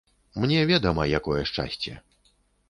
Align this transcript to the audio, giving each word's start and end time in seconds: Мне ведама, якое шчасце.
Мне 0.45 0.63
ведама, 0.71 1.05
якое 1.19 1.43
шчасце. 1.51 1.95